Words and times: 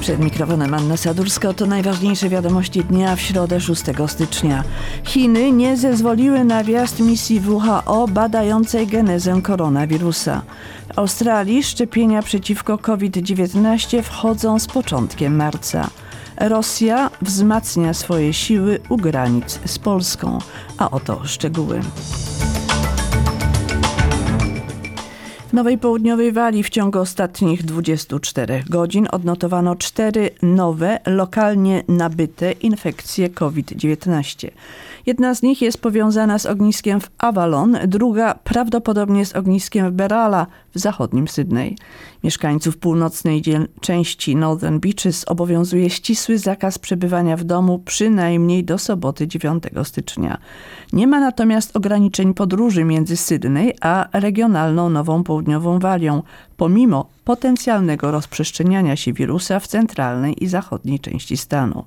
Przed 0.00 0.20
mikrofonem 0.20 0.74
Anna 0.74 0.96
Sadurska 0.96 1.52
to 1.52 1.66
najważniejsze 1.66 2.28
wiadomości 2.28 2.84
dnia 2.84 3.16
w 3.16 3.20
środę 3.20 3.60
6 3.60 3.82
stycznia. 4.06 4.64
Chiny 5.04 5.52
nie 5.52 5.76
zezwoliły 5.76 6.44
na 6.44 6.64
wjazd 6.64 7.00
misji 7.00 7.40
WHO 7.40 8.08
badającej 8.08 8.86
genezę 8.86 9.42
koronawirusa. 9.42 10.42
W 10.94 10.98
Australii 10.98 11.62
szczepienia 11.62 12.22
przeciwko 12.22 12.78
COVID-19 12.78 14.02
wchodzą 14.02 14.58
z 14.58 14.66
początkiem 14.66 15.36
marca. 15.36 15.90
Rosja 16.36 17.10
wzmacnia 17.22 17.94
swoje 17.94 18.32
siły 18.32 18.80
u 18.88 18.96
granic 18.96 19.60
z 19.64 19.78
Polską. 19.78 20.38
A 20.78 20.90
oto 20.90 21.20
szczegóły. 21.24 21.80
Nowej 25.52 25.78
Południowej 25.78 26.32
Walii 26.32 26.62
w 26.62 26.68
ciągu 26.68 26.98
ostatnich 26.98 27.64
24 27.64 28.64
godzin 28.68 29.08
odnotowano 29.12 29.76
cztery 29.76 30.30
nowe, 30.42 30.98
lokalnie 31.06 31.84
nabyte 31.88 32.52
infekcje 32.52 33.30
COVID-19. 33.30 34.50
Jedna 35.10 35.34
z 35.34 35.42
nich 35.42 35.62
jest 35.62 35.80
powiązana 35.80 36.38
z 36.38 36.46
ogniskiem 36.46 37.00
w 37.00 37.10
Avalon, 37.18 37.78
druga 37.86 38.34
prawdopodobnie 38.34 39.26
z 39.26 39.36
ogniskiem 39.36 39.90
w 39.90 39.92
Berala 39.92 40.46
w 40.74 40.78
zachodnim 40.78 41.28
Sydney. 41.28 41.76
Mieszkańców 42.24 42.78
północnej 42.78 43.42
części 43.80 44.36
Northern 44.36 44.78
Beaches 44.78 45.24
obowiązuje 45.28 45.90
ścisły 45.90 46.38
zakaz 46.38 46.78
przebywania 46.78 47.36
w 47.36 47.44
domu 47.44 47.78
przynajmniej 47.78 48.64
do 48.64 48.78
soboty 48.78 49.28
9 49.28 49.64
stycznia. 49.84 50.38
Nie 50.92 51.06
ma 51.06 51.20
natomiast 51.20 51.76
ograniczeń 51.76 52.34
podróży 52.34 52.84
między 52.84 53.16
Sydney 53.16 53.72
a 53.80 54.08
regionalną 54.12 54.90
Nową 54.90 55.24
Południową 55.24 55.78
Walią, 55.78 56.22
pomimo 56.56 57.06
potencjalnego 57.30 58.10
rozprzestrzeniania 58.10 58.96
się 58.96 59.12
wirusa 59.12 59.60
w 59.60 59.66
centralnej 59.66 60.44
i 60.44 60.48
zachodniej 60.48 61.00
części 61.00 61.36
stanu. 61.36 61.84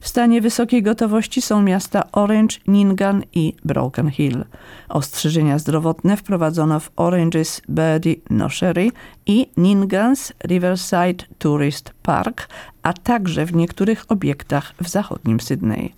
W 0.00 0.08
stanie 0.08 0.40
wysokiej 0.40 0.82
gotowości 0.82 1.42
są 1.42 1.62
miasta 1.62 2.12
Orange, 2.12 2.56
Ningan 2.66 3.22
i 3.34 3.54
Broken 3.64 4.10
Hill. 4.10 4.44
Ostrzeżenia 4.88 5.58
zdrowotne 5.58 6.16
wprowadzono 6.16 6.80
w 6.80 6.90
Oranges 6.96 7.62
Birdie 7.68 8.14
Noshery 8.30 8.90
i 9.26 9.46
Ningans 9.56 10.32
Riverside 10.44 11.24
Tourist 11.38 11.92
Park, 12.02 12.48
a 12.82 12.92
także 12.92 13.46
w 13.46 13.54
niektórych 13.54 14.04
obiektach 14.08 14.74
w 14.82 14.88
zachodnim 14.88 15.40
Sydney. 15.40 15.94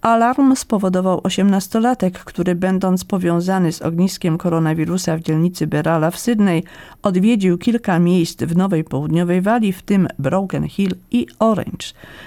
Alarm 0.00 0.56
spowodował 0.56 1.20
osiemnastolatek, 1.22 2.18
który 2.18 2.54
będąc 2.54 3.04
powiązany 3.04 3.72
z 3.72 3.82
ogniskiem 3.82 4.38
koronawirusa 4.38 5.16
w 5.16 5.20
dzielnicy 5.20 5.66
Berala 5.66 6.10
w 6.10 6.18
Sydney, 6.18 6.64
odwiedził 7.02 7.58
kilka 7.58 7.98
miejsc 7.98 8.42
w 8.42 8.56
Nowej 8.56 8.84
Południowej 8.84 9.42
Walii, 9.42 9.72
w 9.72 9.82
tym 9.82 10.08
Broken 10.18 10.68
Hill 10.68 10.94
i 11.10 11.26
Orange. 11.38 11.86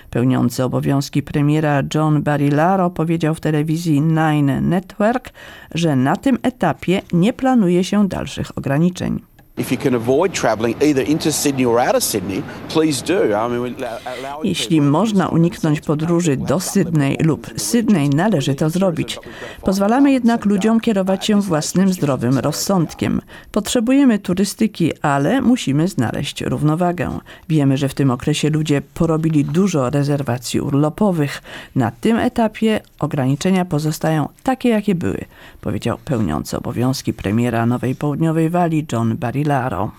Pełniący 0.09 0.63
obowiązki 0.63 1.23
premiera 1.23 1.81
John 1.93 2.23
Barilaro 2.23 2.89
powiedział 2.89 3.35
w 3.35 3.39
telewizji 3.39 4.01
Nine 4.01 4.61
Network, 4.61 5.29
że 5.75 5.95
na 5.95 6.15
tym 6.15 6.37
etapie 6.43 7.01
nie 7.13 7.33
planuje 7.33 7.83
się 7.83 8.07
dalszych 8.07 8.57
ograniczeń. 8.57 9.30
Jeśli 14.43 14.81
można 14.81 15.27
uniknąć 15.27 15.81
podróży 15.81 16.37
do 16.37 16.59
Sydney 16.59 17.17
lub 17.23 17.47
Sydney, 17.57 18.09
należy 18.09 18.55
to 18.55 18.69
zrobić. 18.69 19.19
Pozwalamy 19.61 20.11
jednak 20.11 20.45
ludziom 20.45 20.79
kierować 20.79 21.25
się 21.25 21.41
własnym 21.41 21.93
zdrowym 21.93 22.39
rozsądkiem. 22.39 23.21
Potrzebujemy 23.51 24.19
turystyki, 24.19 24.91
ale 25.01 25.41
musimy 25.41 25.87
znaleźć 25.87 26.41
równowagę. 26.41 27.19
Wiemy, 27.49 27.77
że 27.77 27.89
w 27.89 27.93
tym 27.93 28.11
okresie 28.11 28.49
ludzie 28.49 28.81
porobili 28.93 29.45
dużo 29.45 29.89
rezerwacji 29.89 30.61
urlopowych. 30.61 31.41
Na 31.75 31.91
tym 31.91 32.17
etapie 32.17 32.81
ograniczenia 32.99 33.65
pozostają 33.65 34.29
takie, 34.43 34.69
jakie 34.69 34.95
były, 34.95 35.25
powiedział 35.61 35.97
pełniący 36.05 36.57
obowiązki 36.57 37.13
premiera 37.13 37.65
Nowej 37.65 37.95
Południowej 37.95 38.49
Walii 38.49 38.85
John 38.91 39.17
Barry 39.17 39.41
Laro. 39.51 39.91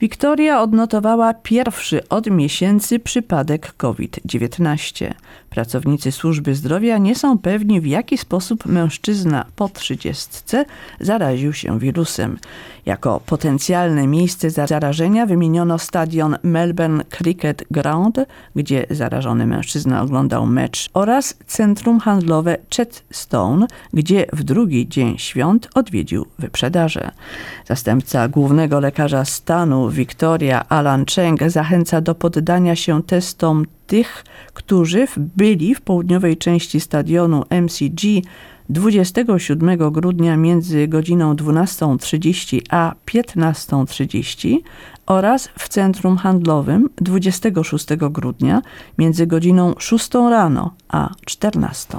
Wiktoria 0.00 0.62
odnotowała 0.62 1.34
pierwszy 1.34 2.08
od 2.08 2.26
miesięcy 2.30 2.98
przypadek 2.98 3.72
COVID-19. 3.76 5.14
Pracownicy 5.50 6.12
służby 6.12 6.54
zdrowia 6.54 6.98
nie 6.98 7.14
są 7.14 7.38
pewni, 7.38 7.80
w 7.80 7.86
jaki 7.86 8.18
sposób 8.18 8.66
mężczyzna 8.66 9.44
po 9.56 9.68
trzydziestce 9.68 10.64
zaraził 11.00 11.52
się 11.52 11.78
wirusem. 11.78 12.38
Jako 12.86 13.20
potencjalne 13.26 14.06
miejsce 14.06 14.50
zarażenia 14.50 15.26
wymieniono 15.26 15.78
stadion 15.78 16.36
Melbourne 16.42 17.04
Cricket 17.04 17.64
Ground, 17.70 18.16
gdzie 18.56 18.86
zarażony 18.90 19.46
mężczyzna 19.46 20.02
oglądał 20.02 20.46
mecz, 20.46 20.90
oraz 20.94 21.34
centrum 21.46 22.00
handlowe 22.00 22.56
Chetstone, 22.76 23.66
gdzie 23.92 24.26
w 24.32 24.42
drugi 24.42 24.88
dzień 24.88 25.18
świąt 25.18 25.68
odwiedził 25.74 26.26
wyprzedaże. 26.38 27.10
Zastępca 27.66 28.28
głównego 28.28 28.80
lekarza 28.80 29.24
stanu 29.24 29.88
Victoria 29.90 30.68
Alan 30.68 31.04
Cheng 31.14 31.42
zachęca 31.50 32.00
do 32.00 32.14
poddania 32.14 32.76
się 32.76 33.02
testom 33.02 33.64
tych, 33.86 34.24
którzy 34.54 35.06
byli 35.16 35.74
w 35.74 35.80
południowej 35.80 36.36
części 36.36 36.80
stadionu 36.80 37.44
MCG 37.50 38.02
27 38.70 39.90
grudnia 39.90 40.36
między 40.36 40.88
godziną 40.88 41.34
12.30 41.34 42.60
a 42.70 42.94
15.30 43.06 44.58
oraz 45.06 45.48
w 45.58 45.68
centrum 45.68 46.16
handlowym 46.16 46.90
26 46.96 47.86
grudnia 47.96 48.62
między 48.98 49.26
godziną 49.26 49.74
6 49.78 50.14
rano 50.14 50.74
a 50.88 51.14
14. 51.26 51.98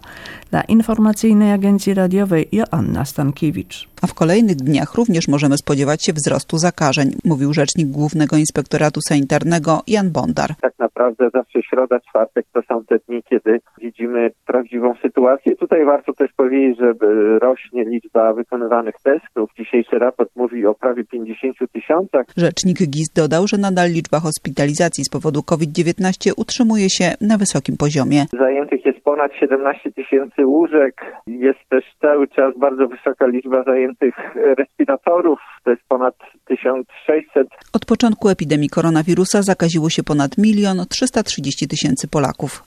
Dla 0.51 0.61
informacyjnej 0.61 1.51
agencji 1.51 1.93
radiowej 1.93 2.49
Joanna 2.51 3.05
Stankiewicz. 3.05 3.90
A 4.03 4.07
w 4.07 4.13
kolejnych 4.13 4.55
dniach 4.55 4.95
również 4.95 5.27
możemy 5.27 5.57
spodziewać 5.57 6.05
się 6.05 6.13
wzrostu 6.13 6.57
zakażeń, 6.57 7.15
mówił 7.25 7.53
rzecznik 7.53 7.87
Głównego 7.87 8.37
Inspektoratu 8.37 8.99
Sanitarnego 9.01 9.81
Jan 9.87 10.11
Bondar. 10.11 10.49
Tak 10.61 10.73
naprawdę 10.79 11.29
zawsze 11.33 11.59
środa, 11.69 11.99
czwartek 12.09 12.45
to 12.53 12.61
są 12.69 12.85
te 12.85 12.99
dni, 13.07 13.23
kiedy 13.29 13.59
widzimy 13.81 14.31
prawdziwą 14.45 14.93
sytuację. 15.01 15.55
Tutaj 15.55 15.85
warto 15.85 16.13
też 16.13 16.31
powiedzieć, 16.37 16.77
że 16.79 16.93
rośnie 17.39 17.83
liczba 17.85 18.33
wykonywanych 18.33 18.95
testów. 19.03 19.49
Dzisiejszy 19.57 19.99
raport 19.99 20.29
mówi 20.35 20.65
o 20.65 20.73
prawie 20.73 21.03
50 21.03 21.57
tysiącach. 21.73 22.25
Rzecznik 22.37 22.77
GIS 22.77 23.09
dodał, 23.15 23.47
że 23.47 23.57
nadal 23.57 23.91
liczba 23.91 24.19
hospitalizacji 24.19 25.03
z 25.03 25.09
powodu 25.09 25.43
COVID-19 25.43 26.31
utrzymuje 26.37 26.89
się 26.89 27.13
na 27.21 27.37
wysokim 27.37 27.77
poziomie. 27.77 28.25
Zajętych 28.39 28.85
jest 28.85 29.00
ponad 29.11 29.31
17 29.39 29.91
tysięcy 29.91 30.45
łóżek. 30.45 30.93
Jest 31.27 31.59
też 31.69 31.83
cały 32.01 32.27
czas 32.27 32.57
bardzo 32.59 32.87
wysoka 32.87 33.27
liczba 33.27 33.63
zajętych 33.63 34.15
respiratorów. 34.57 35.39
To 35.63 35.71
jest 35.71 35.83
ponad 35.87 36.15
1600. 36.47 37.47
Od 37.73 37.85
początku 37.85 38.29
epidemii 38.29 38.69
koronawirusa 38.69 39.41
zakaziło 39.41 39.89
się 39.89 40.03
ponad 40.03 40.37
milion 40.37 40.85
330 40.89 41.67
tysięcy 41.67 42.07
Polaków. 42.07 42.63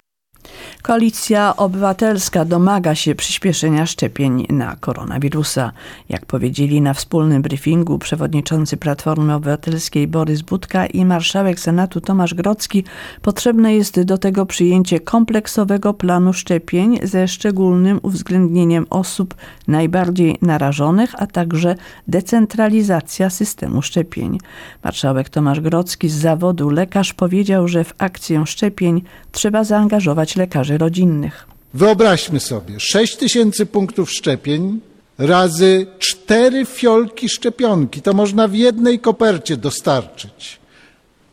Koalicja 0.82 1.56
Obywatelska 1.56 2.44
domaga 2.44 2.94
się 2.94 3.14
przyspieszenia 3.14 3.86
szczepień 3.86 4.46
na 4.50 4.76
koronawirusa. 4.76 5.72
Jak 6.08 6.26
powiedzieli 6.26 6.80
na 6.80 6.94
wspólnym 6.94 7.42
briefingu 7.42 7.98
przewodniczący 7.98 8.76
Platformy 8.76 9.34
Obywatelskiej 9.34 10.08
Borys 10.08 10.42
Budka 10.42 10.86
i 10.86 11.04
marszałek 11.04 11.60
Senatu 11.60 12.00
Tomasz 12.00 12.34
Grocki, 12.34 12.84
potrzebne 13.22 13.74
jest 13.74 14.02
do 14.02 14.18
tego 14.18 14.46
przyjęcie 14.46 15.00
kompleksowego 15.00 15.94
planu 15.94 16.32
szczepień 16.32 16.98
ze 17.02 17.28
szczególnym 17.28 18.00
uwzględnieniem 18.02 18.86
osób 18.90 19.34
najbardziej 19.68 20.38
narażonych, 20.42 21.14
a 21.18 21.26
także 21.26 21.74
decentralizacja 22.08 23.30
systemu 23.30 23.82
szczepień. 23.82 24.38
Marszałek 24.84 25.28
Tomasz 25.28 25.60
Grocki 25.60 26.08
z 26.08 26.14
zawodu 26.14 26.70
lekarz 26.70 27.12
powiedział, 27.12 27.68
że 27.68 27.84
w 27.84 27.94
akcję 27.98 28.46
szczepień 28.46 29.02
trzeba 29.32 29.64
zaangażować 29.64 30.36
lekarzy 30.36 30.43
rodzinnych. 30.78 31.46
Wyobraźmy 31.74 32.40
sobie 32.40 32.80
6 32.80 33.16
tysięcy 33.16 33.66
punktów 33.66 34.10
szczepień 34.10 34.80
razy 35.18 35.86
cztery 35.98 36.64
fiolki 36.64 37.28
szczepionki. 37.28 38.02
To 38.02 38.12
można 38.12 38.48
w 38.48 38.54
jednej 38.54 38.98
kopercie 38.98 39.56
dostarczyć. 39.56 40.58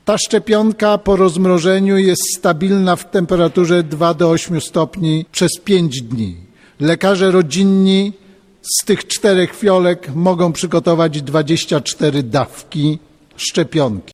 Ta 0.06 0.18
szczepionka 0.18 0.98
po 0.98 1.16
rozmrożeniu 1.16 1.98
jest 1.98 2.22
stabilna 2.38 2.96
w 2.96 3.12
temperaturze 3.12 3.84
2 3.84 4.14
do 4.14 4.30
8 4.30 4.62
stopni 4.62 5.26
przez 5.32 5.52
5 5.64 6.02
dni. 6.02 6.36
Lekarze 6.80 7.32
rodzinni 7.32 8.14
z 8.62 8.86
tych 8.86 9.08
czterech 9.08 9.56
fiolek 9.56 10.16
mogą 10.16 10.54
przygotować 10.54 11.22
24 11.22 12.24
dawki 12.24 13.00
szczepionki. 13.36 14.14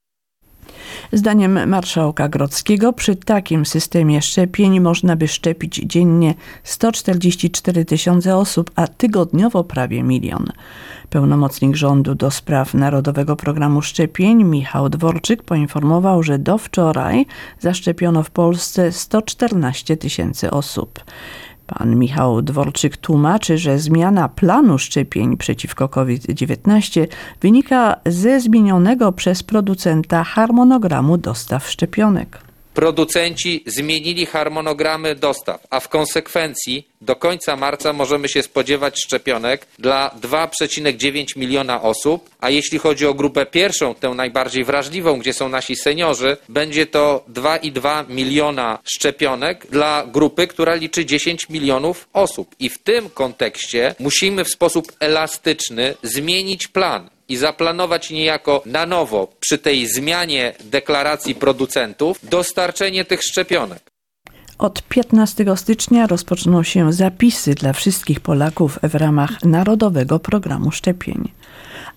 Zdaniem 1.14 1.70
marszałka 1.70 2.30
Grodzkiego 2.30 2.94
przy 2.94 3.16
takim 3.16 3.66
systemie 3.66 4.22
szczepień 4.22 4.80
można 4.80 5.16
by 5.16 5.28
szczepić 5.28 5.82
dziennie 5.86 6.34
144 6.64 7.86
tysiące 7.86 8.36
osób, 8.36 8.72
a 8.76 8.88
tygodniowo 8.88 9.64
prawie 9.64 10.04
milion. 10.04 10.46
Pełnomocnik 11.10 11.76
rządu 11.76 12.16
do 12.16 12.32
spraw 12.32 12.74
Narodowego 12.74 13.36
Programu 13.36 13.82
Szczepień 13.82 14.44
Michał 14.44 14.90
Dworczyk 14.90 15.44
poinformował, 15.44 16.24
że 16.24 16.40
do 16.40 16.58
wczoraj 16.58 17.26
zaszczepiono 17.60 18.24
w 18.24 18.30
Polsce 18.30 18.92
114 18.92 19.98
tysięcy 19.98 20.52
osób. 20.52 21.04
Pan 21.68 21.96
Michał 21.96 22.42
Dworczyk 22.42 22.98
tłumaczy, 22.98 23.58
że 23.58 23.80
zmiana 23.80 24.30
planu 24.30 24.78
szczepień 24.78 25.38
przeciwko 25.38 25.90
COVID-19 25.90 27.08
wynika 27.42 27.96
ze 28.06 28.40
zmienionego 28.40 29.12
przez 29.12 29.44
producenta 29.44 30.24
harmonogramu 30.24 31.18
dostaw 31.18 31.70
szczepionek. 31.70 32.40
Producenci 32.74 33.64
zmienili 33.66 34.26
harmonogramy 34.26 35.16
dostaw, 35.16 35.68
a 35.70 35.80
w 35.80 35.90
konsekwencji 35.90 36.88
do 37.02 37.16
końca 37.16 37.56
marca 37.56 37.94
możemy 37.94 38.30
się 38.30 38.44
spodziewać 38.44 39.02
szczepionek 39.04 39.68
dla 39.80 40.12
2,9 40.22 41.38
miliona 41.38 41.82
osób, 41.82 42.30
a 42.40 42.50
jeśli 42.50 42.80
chodzi 42.80 43.06
o 43.06 43.14
grupę 43.14 43.46
pierwszą, 43.46 43.96
tę 43.96 44.10
najbardziej 44.10 44.64
wrażliwą, 44.64 45.20
gdzie 45.20 45.34
są 45.34 45.50
nasi 45.50 45.76
seniorzy, 45.76 46.38
będzie 46.50 46.86
to 46.86 47.24
2,2 47.34 48.10
miliona 48.10 48.80
szczepionek 48.84 49.68
dla 49.70 50.06
grupy, 50.08 50.48
która 50.48 50.76
liczy 50.76 51.06
10 51.06 51.50
milionów 51.50 52.08
osób. 52.14 52.56
I 52.60 52.70
w 52.70 52.78
tym 52.78 53.10
kontekście 53.10 53.96
musimy 54.00 54.44
w 54.44 54.50
sposób 54.50 54.92
elastyczny 55.00 55.96
zmienić 56.04 56.68
plan 56.68 57.10
i 57.30 57.38
zaplanować 57.38 58.10
niejako 58.10 58.62
na 58.66 58.86
nowo 58.86 59.28
przy 59.40 59.58
tej 59.58 59.88
zmianie 59.88 60.54
deklaracji 60.64 61.36
producentów 61.36 62.20
dostarczenie 62.24 63.06
tych 63.06 63.24
szczepionek. 63.24 63.97
Od 64.58 64.84
15 64.84 65.46
stycznia 65.56 66.08
rozpoczną 66.08 66.64
się 66.64 66.94
zapisy 66.94 67.56
dla 67.56 67.74
wszystkich 67.74 68.20
Polaków 68.20 68.80
w 68.84 68.96
ramach 68.96 69.44
Narodowego 69.44 70.20
Programu 70.20 70.72
Szczepień. 70.72 71.30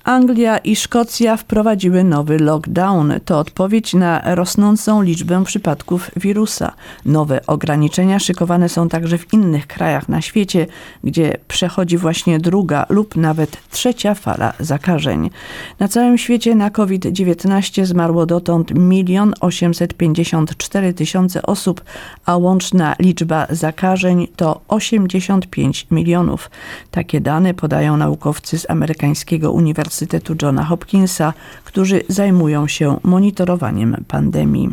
Anglia 0.05 0.59
i 0.59 0.77
Szkocja 0.77 1.37
wprowadziły 1.37 2.05
nowy 2.05 2.39
lockdown. 2.39 3.13
To 3.25 3.39
odpowiedź 3.39 3.95
na 3.95 4.35
rosnącą 4.35 5.03
liczbę 5.03 5.45
przypadków 5.45 6.11
wirusa. 6.17 6.73
Nowe 7.05 7.47
ograniczenia 7.47 8.19
szykowane 8.19 8.69
są 8.69 8.89
także 8.89 9.19
w 9.19 9.33
innych 9.33 9.67
krajach 9.67 10.09
na 10.09 10.21
świecie, 10.21 10.67
gdzie 11.05 11.37
przechodzi 11.49 11.99
właśnie 11.99 12.39
druga 12.39 12.87
lub 12.89 13.17
nawet 13.17 13.57
trzecia 13.71 14.15
fala 14.15 14.53
zakażeń. 14.61 15.31
Na 15.79 15.89
całym 15.89 16.19
świecie 16.19 16.55
na 16.55 16.71
COVID-19 16.71 17.85
zmarło 17.85 18.27
dotąd 18.27 18.71
1 18.91 19.35
854 19.41 20.95
tysiące 20.95 21.43
osób, 21.43 21.85
a 22.27 22.37
łączna 22.51 22.97
liczba 22.99 23.47
zakażeń 23.51 24.29
to 24.37 24.61
85 24.69 25.87
milionów. 25.91 26.51
Takie 26.91 27.21
dane 27.21 27.55
podają 27.55 27.97
naukowcy 27.97 28.59
z 28.59 28.71
amerykańskiego 28.71 29.53
Uniwersytetu 29.53 30.35
Johna 30.43 30.65
Hopkinsa, 30.65 31.33
którzy 31.65 32.03
zajmują 32.09 32.69
się 32.69 32.97
monitorowaniem 33.03 34.05
pandemii. 34.09 34.71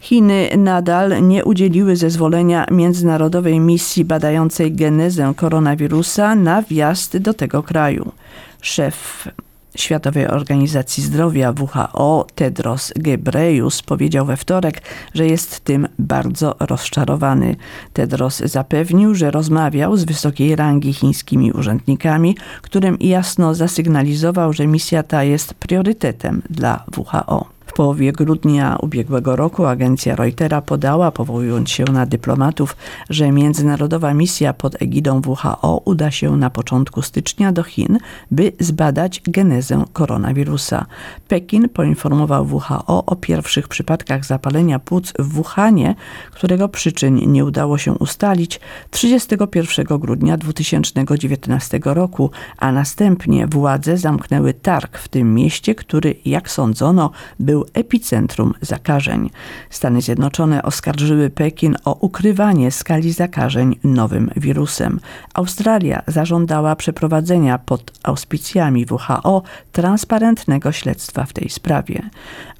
Chiny 0.00 0.50
nadal 0.58 1.28
nie 1.28 1.44
udzieliły 1.44 1.96
zezwolenia 1.96 2.66
międzynarodowej 2.70 3.60
misji 3.60 4.04
badającej 4.04 4.72
genezę 4.72 5.32
koronawirusa 5.36 6.34
na 6.34 6.62
wjazd 6.62 7.16
do 7.16 7.34
tego 7.34 7.62
kraju. 7.62 8.12
Szef 8.60 9.28
Światowej 9.76 10.28
Organizacji 10.28 11.02
Zdrowia 11.02 11.54
WHO 11.60 12.26
Tedros 12.34 12.92
Gebreus 12.96 13.82
powiedział 13.82 14.26
we 14.26 14.36
wtorek, 14.36 14.82
że 15.14 15.26
jest 15.26 15.60
tym 15.60 15.88
bardzo 15.98 16.56
rozczarowany. 16.60 17.56
Tedros 17.92 18.38
zapewnił, 18.38 19.14
że 19.14 19.30
rozmawiał 19.30 19.96
z 19.96 20.04
wysokiej 20.04 20.56
rangi 20.56 20.92
chińskimi 20.92 21.52
urzędnikami, 21.52 22.36
którym 22.62 22.96
jasno 23.00 23.54
zasygnalizował, 23.54 24.52
że 24.52 24.66
misja 24.66 25.02
ta 25.02 25.24
jest 25.24 25.54
priorytetem 25.54 26.42
dla 26.50 26.84
WHO. 26.96 27.53
W 27.66 27.72
połowie 27.72 28.12
grudnia 28.12 28.76
ubiegłego 28.80 29.36
roku 29.36 29.66
agencja 29.66 30.16
Reutera 30.16 30.62
podała, 30.62 31.10
powołując 31.10 31.70
się 31.70 31.84
na 31.84 32.06
dyplomatów, 32.06 32.76
że 33.10 33.32
międzynarodowa 33.32 34.14
misja 34.14 34.52
pod 34.52 34.82
egidą 34.82 35.20
WHO 35.26 35.82
uda 35.84 36.10
się 36.10 36.36
na 36.36 36.50
początku 36.50 37.02
stycznia 37.02 37.52
do 37.52 37.62
Chin, 37.62 37.98
by 38.30 38.52
zbadać 38.60 39.20
genezę 39.28 39.84
koronawirusa. 39.92 40.86
Pekin 41.28 41.68
poinformował 41.68 42.46
WHO 42.46 43.06
o 43.06 43.16
pierwszych 43.16 43.68
przypadkach 43.68 44.24
zapalenia 44.24 44.78
płuc 44.78 45.12
w 45.18 45.28
Wuhanie, 45.28 45.94
którego 46.30 46.68
przyczyn 46.68 47.32
nie 47.32 47.44
udało 47.44 47.78
się 47.78 47.92
ustalić 47.92 48.60
31 48.90 49.98
grudnia 49.98 50.36
2019 50.36 51.80
roku, 51.84 52.30
a 52.58 52.72
następnie 52.72 53.46
władze 53.46 53.98
zamknęły 53.98 54.54
targ 54.54 54.98
w 54.98 55.08
tym 55.08 55.34
mieście, 55.34 55.74
który, 55.74 56.14
jak 56.24 56.50
sądzono, 56.50 57.10
był 57.40 57.53
epicentrum 57.74 58.54
zakażeń. 58.60 59.30
Stany 59.70 60.02
Zjednoczone 60.02 60.62
oskarżyły 60.62 61.30
Pekin 61.30 61.76
o 61.84 61.94
ukrywanie 62.00 62.70
skali 62.70 63.12
zakażeń 63.12 63.76
nowym 63.84 64.30
wirusem. 64.36 65.00
Australia 65.34 66.02
zażądała 66.06 66.76
przeprowadzenia 66.76 67.58
pod 67.58 67.92
auspicjami 68.02 68.86
WHO 68.90 69.42
transparentnego 69.72 70.72
śledztwa 70.72 71.24
w 71.24 71.32
tej 71.32 71.48
sprawie. 71.48 72.02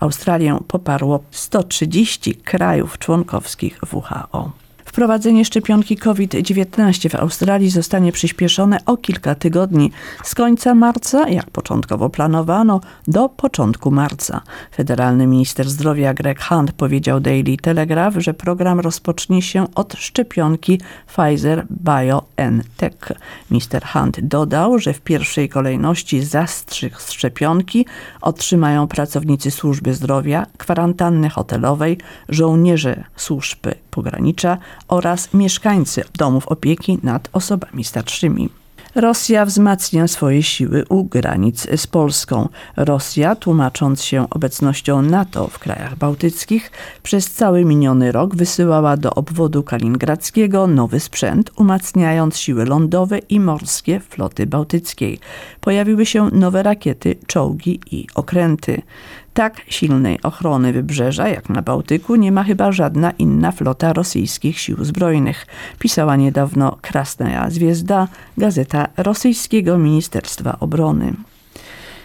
Australię 0.00 0.58
poparło 0.68 1.20
130 1.30 2.34
krajów 2.34 2.98
członkowskich 2.98 3.80
WHO. 3.92 4.63
Wprowadzenie 4.94 5.44
szczepionki 5.44 5.96
COVID-19 5.96 7.10
w 7.10 7.14
Australii 7.14 7.70
zostanie 7.70 8.12
przyspieszone 8.12 8.78
o 8.86 8.96
kilka 8.96 9.34
tygodni 9.34 9.92
z 10.24 10.34
końca 10.34 10.74
marca, 10.74 11.28
jak 11.28 11.50
początkowo 11.50 12.10
planowano, 12.10 12.80
do 13.08 13.28
początku 13.28 13.90
marca. 13.90 14.40
Federalny 14.74 15.26
minister 15.26 15.70
zdrowia 15.70 16.14
Greg 16.14 16.42
Hunt 16.42 16.72
powiedział 16.72 17.20
Daily 17.20 17.56
Telegraph, 17.56 18.16
że 18.16 18.34
program 18.34 18.80
rozpocznie 18.80 19.42
się 19.42 19.74
od 19.74 19.94
szczepionki 19.94 20.80
Pfizer 21.06 21.66
BioNTech. 21.70 23.12
Minister 23.50 23.84
Hunt 23.86 24.20
dodał, 24.20 24.78
że 24.78 24.92
w 24.92 25.00
pierwszej 25.00 25.48
kolejności 25.48 26.24
zastrzyk 26.24 27.02
z 27.02 27.10
szczepionki 27.10 27.86
otrzymają 28.20 28.88
pracownicy 28.88 29.50
służby 29.50 29.94
zdrowia, 29.94 30.46
kwarantanny 30.58 31.30
hotelowej, 31.30 31.98
żołnierze 32.28 33.04
służby 33.16 33.83
pogranicza 33.94 34.58
oraz 34.88 35.34
mieszkańcy 35.34 36.04
domów 36.18 36.48
opieki 36.48 36.98
nad 37.02 37.28
osobami 37.32 37.84
starszymi. 37.84 38.48
Rosja 38.94 39.44
wzmacnia 39.44 40.08
swoje 40.08 40.42
siły 40.42 40.84
u 40.88 41.04
granic 41.04 41.66
z 41.76 41.86
Polską. 41.86 42.48
Rosja, 42.76 43.36
tłumacząc 43.36 44.02
się 44.02 44.26
obecnością 44.30 45.02
NATO 45.02 45.48
w 45.48 45.58
krajach 45.58 45.96
bałtyckich, 45.96 46.70
przez 47.02 47.30
cały 47.30 47.64
miniony 47.64 48.12
rok 48.12 48.36
wysyłała 48.36 48.96
do 48.96 49.14
obwodu 49.14 49.62
kaliningradzkiego 49.62 50.66
nowy 50.66 51.00
sprzęt, 51.00 51.50
umacniając 51.56 52.38
siły 52.38 52.64
lądowe 52.64 53.18
i 53.18 53.40
morskie 53.40 54.00
floty 54.00 54.46
bałtyckiej. 54.46 55.18
Pojawiły 55.60 56.06
się 56.06 56.30
nowe 56.32 56.62
rakiety, 56.62 57.16
czołgi 57.26 57.80
i 57.90 58.06
okręty. 58.14 58.82
Tak 59.34 59.60
silnej 59.68 60.22
ochrony 60.22 60.72
wybrzeża 60.72 61.28
jak 61.28 61.48
na 61.48 61.62
Bałtyku 61.62 62.16
nie 62.16 62.32
ma 62.32 62.44
chyba 62.44 62.72
żadna 62.72 63.10
inna 63.10 63.52
flota 63.52 63.92
rosyjskich 63.92 64.58
sił 64.58 64.84
zbrojnych, 64.84 65.46
pisała 65.78 66.16
niedawno 66.16 66.78
Krasnaja 66.82 67.50
Zwiezda, 67.50 68.08
gazeta 68.38 68.88
rosyjskiego 68.96 69.78
Ministerstwa 69.78 70.56
Obrony. 70.60 71.12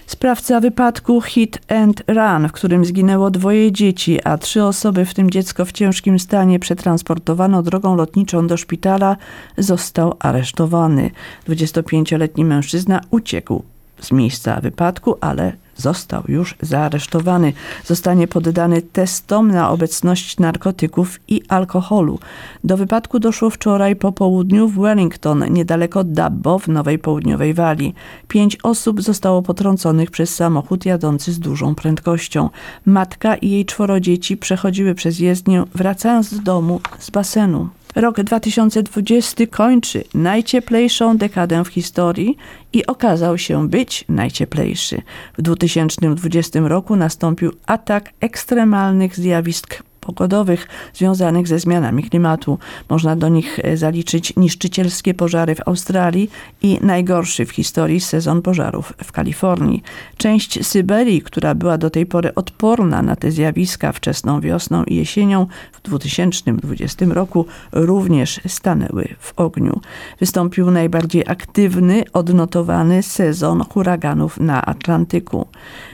Sprawca 0.05 0.59
wypadku 0.59 1.21
Hit 1.21 1.59
and 1.67 2.03
Run, 2.07 2.47
w 2.47 2.51
którym 2.51 2.85
zginęło 2.85 3.31
dwoje 3.31 3.71
dzieci, 3.71 4.23
a 4.23 4.37
trzy 4.37 4.63
osoby, 4.63 5.05
w 5.05 5.13
tym 5.13 5.29
dziecko 5.29 5.65
w 5.65 5.71
ciężkim 5.71 6.19
stanie, 6.19 6.59
przetransportowano 6.59 7.63
drogą 7.63 7.95
lotniczą 7.95 8.47
do 8.47 8.57
szpitala, 8.57 9.17
został 9.57 10.15
aresztowany. 10.19 11.11
25-letni 11.47 12.45
mężczyzna 12.45 13.01
uciekł 13.11 13.63
z 14.01 14.11
miejsca 14.11 14.61
wypadku, 14.61 15.15
ale 15.21 15.53
został 15.79 16.23
już 16.27 16.55
zaaresztowany. 16.61 17.53
Zostanie 17.85 18.27
poddany 18.27 18.81
testom 18.81 19.51
na 19.51 19.69
obecność 19.71 20.39
narkotyków 20.39 21.19
i 21.27 21.41
alkoholu. 21.47 22.19
Do 22.63 22.77
wypadku 22.77 23.19
doszło 23.19 23.49
wczoraj 23.49 23.95
po 23.95 24.11
południu 24.11 24.67
w 24.67 24.79
Wellington, 24.79 25.45
niedaleko 25.49 26.03
Dubbo 26.03 26.59
w 26.59 26.67
Nowej 26.67 26.99
Południowej 26.99 27.53
Walii. 27.53 27.95
Pięć 28.27 28.57
osób 28.63 29.01
zostało 29.01 29.41
potrąconych 29.41 30.11
przez 30.11 30.35
samochód 30.35 30.85
jadący 30.85 31.33
z 31.33 31.39
dużą 31.39 31.75
prędkością. 31.75 32.49
Matka 32.85 33.35
i 33.35 33.49
jej 33.49 33.65
czworo 33.65 33.99
dzieci 33.99 34.37
przechodziły 34.37 34.95
przez 34.95 35.19
jezdnię, 35.19 35.63
wracając 35.75 36.33
do 36.33 36.41
domu 36.41 36.81
z 36.99 37.09
basenu. 37.09 37.69
Rok 37.95 38.21
2020 38.21 39.47
kończy 39.47 40.03
najcieplejszą 40.13 41.17
dekadę 41.17 41.63
w 41.63 41.67
historii 41.67 42.37
i 42.73 42.85
okazał 42.85 43.37
się 43.37 43.69
być 43.69 44.05
najcieplejszy. 44.09 45.01
W 45.37 45.41
2020 45.41 46.59
roku 46.59 46.95
nastąpił 46.95 47.51
atak 47.65 48.09
ekstremalnych 48.19 49.15
zjawisk 49.15 49.83
pogodowych 50.13 50.67
związanych 50.93 51.47
ze 51.47 51.59
zmianami 51.59 52.03
klimatu. 52.03 52.59
Można 52.89 53.15
do 53.15 53.29
nich 53.29 53.59
e, 53.63 53.77
zaliczyć 53.77 54.33
niszczycielskie 54.37 55.13
pożary 55.13 55.55
w 55.55 55.67
Australii 55.67 56.29
i 56.61 56.79
najgorszy 56.81 57.45
w 57.45 57.51
historii 57.51 57.99
sezon 57.99 58.41
pożarów 58.41 58.93
w 59.03 59.11
Kalifornii. 59.11 59.83
Część 60.17 60.67
Syberii, 60.67 61.21
która 61.21 61.55
była 61.55 61.77
do 61.77 61.89
tej 61.89 62.05
pory 62.05 62.35
odporna 62.35 63.01
na 63.01 63.15
te 63.15 63.31
zjawiska 63.31 63.91
wczesną 63.91 64.41
wiosną 64.41 64.83
i 64.83 64.95
jesienią, 64.95 65.47
w 65.73 65.81
2020 65.81 67.05
roku 67.05 67.45
również 67.71 68.41
stanęły 68.47 69.07
w 69.19 69.33
ogniu. 69.39 69.81
Wystąpił 70.19 70.71
najbardziej 70.71 71.23
aktywny, 71.27 72.03
odnotowany 72.13 73.03
sezon 73.03 73.63
huraganów 73.73 74.39
na 74.39 74.65
Atlantyku. 74.65 75.47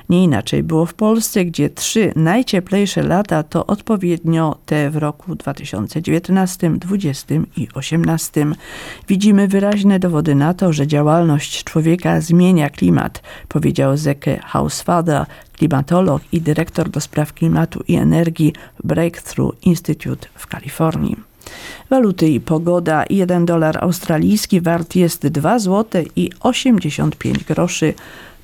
Nie 0.09 0.23
inaczej 0.23 0.63
było 0.63 0.85
w 0.85 0.93
Polsce, 0.93 1.45
gdzie 1.45 1.69
trzy 1.69 2.13
najcieplejsze 2.15 3.03
lata 3.03 3.43
to 3.43 3.67
odpowiednio 4.05 4.57
te 4.65 4.89
w 4.89 4.95
roku 4.95 5.35
2019, 5.35 6.69
2020 6.69 7.35
i 7.35 7.67
2018. 7.67 8.45
Widzimy 9.07 9.47
wyraźne 9.47 9.99
dowody 9.99 10.35
na 10.35 10.53
to, 10.53 10.73
że 10.73 10.87
działalność 10.87 11.63
człowieka 11.63 12.21
zmienia 12.21 12.69
klimat, 12.69 13.21
powiedział 13.47 13.97
Zeke 13.97 14.39
Hausfather, 14.43 15.25
klimatolog 15.53 16.21
i 16.31 16.41
dyrektor 16.41 16.89
do 16.89 17.01
spraw 17.01 17.33
klimatu 17.33 17.83
i 17.87 17.95
energii 17.95 18.53
Breakthrough 18.83 19.55
Institute 19.65 20.27
w 20.35 20.47
Kalifornii. 20.47 21.15
Waluty 21.89 22.29
i 22.29 22.39
pogoda. 22.39 23.05
1 23.09 23.45
dolar 23.45 23.77
australijski 23.81 24.61
wart 24.61 24.95
jest 24.95 25.27
2 25.27 25.59
zł 25.59 26.03
i 26.15 26.31
85 26.39 27.43
groszy. 27.43 27.93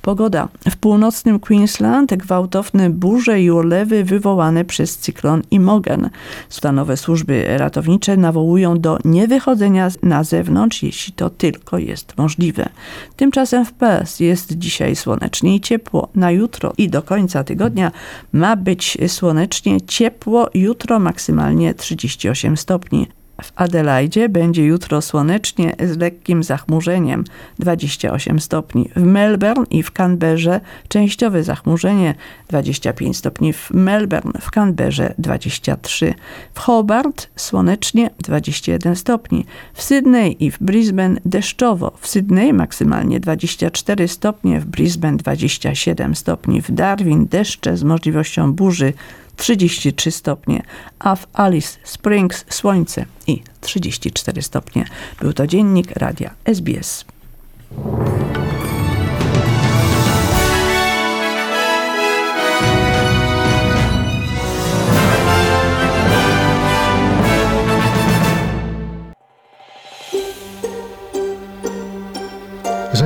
Pogoda. 0.02 0.48
W 0.70 0.76
północnym 0.76 1.40
Queensland 1.40 2.14
gwałtowne 2.14 2.90
burze 2.90 3.40
i 3.40 3.50
ulewy 3.50 4.04
wywołane 4.04 4.64
przez 4.64 4.98
cyklon 4.98 5.42
Imogen. 5.50 6.10
Stanowe 6.48 6.96
służby 6.96 7.58
ratownicze 7.58 8.16
nawołują 8.16 8.80
do 8.80 8.98
niewychodzenia 9.04 9.88
na 10.02 10.24
zewnątrz, 10.24 10.82
jeśli 10.82 11.12
to 11.12 11.30
tylko 11.30 11.78
jest 11.78 12.18
możliwe. 12.18 12.68
Tymczasem 13.16 13.64
w 13.64 13.72
Perth 13.72 14.20
jest 14.20 14.58
dzisiaj 14.58 14.96
słonecznie 14.96 15.56
i 15.56 15.60
ciepło. 15.60 16.08
Na 16.14 16.30
jutro 16.30 16.72
i 16.78 16.88
do 16.88 17.02
końca 17.02 17.44
tygodnia 17.44 17.92
ma 18.32 18.56
być 18.56 18.98
słonecznie 19.06 19.80
ciepło. 19.80 20.50
Jutro 20.54 20.98
maksymalnie 20.98 21.74
38 21.74 22.56
stopni. 22.56 23.21
W 23.42 23.52
Adelaide 23.56 24.28
będzie 24.28 24.66
jutro 24.66 25.02
słonecznie 25.02 25.76
z 25.80 25.96
lekkim 25.96 26.42
zachmurzeniem 26.42 27.24
28 27.58 28.40
stopni. 28.40 28.88
W 28.96 29.02
Melbourne 29.02 29.66
i 29.70 29.82
w 29.82 29.90
Canberrze 29.90 30.60
częściowe 30.88 31.42
zachmurzenie 31.42 32.14
25 32.48 33.16
stopni. 33.16 33.52
W 33.52 33.70
Melbourne, 33.70 34.32
w 34.40 34.50
Canberrze 34.50 35.14
23. 35.18 36.14
W 36.54 36.60
Hobart 36.60 37.28
słonecznie 37.36 38.10
21 38.18 38.96
stopni. 38.96 39.46
W 39.74 39.82
Sydney 39.82 40.44
i 40.44 40.50
w 40.50 40.58
Brisbane 40.60 41.20
deszczowo. 41.24 41.92
W 42.00 42.08
Sydney 42.08 42.52
maksymalnie 42.52 43.20
24 43.20 44.08
stopnie, 44.08 44.60
w 44.60 44.66
Brisbane 44.66 45.16
27 45.16 46.14
stopni. 46.14 46.62
W 46.62 46.70
Darwin 46.72 47.26
deszcze 47.26 47.76
z 47.76 47.84
możliwością 47.84 48.52
burzy 48.52 48.92
33 49.36 50.10
stopnie, 50.10 50.62
a 50.98 51.16
w 51.16 51.26
Alice 51.32 51.78
Springs 51.84 52.44
słońce 52.48 53.06
i 53.26 53.42
34 53.60 54.42
stopnie. 54.42 54.84
Był 55.20 55.32
to 55.32 55.46
dziennik 55.46 55.90
radia 55.90 56.34
SBS. 56.44 57.04